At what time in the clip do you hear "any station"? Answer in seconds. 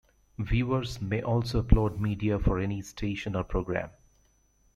2.57-3.35